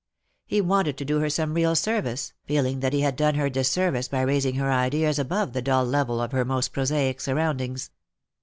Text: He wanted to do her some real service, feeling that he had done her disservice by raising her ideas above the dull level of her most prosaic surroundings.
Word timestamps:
He 0.47 0.61
wanted 0.61 0.97
to 0.97 1.05
do 1.05 1.19
her 1.19 1.29
some 1.29 1.53
real 1.53 1.75
service, 1.75 2.33
feeling 2.47 2.79
that 2.79 2.91
he 2.91 3.01
had 3.01 3.15
done 3.15 3.35
her 3.35 3.51
disservice 3.51 4.07
by 4.07 4.21
raising 4.21 4.55
her 4.55 4.71
ideas 4.71 5.19
above 5.19 5.53
the 5.53 5.61
dull 5.61 5.85
level 5.85 6.19
of 6.19 6.31
her 6.31 6.43
most 6.43 6.73
prosaic 6.73 7.21
surroundings. 7.21 7.91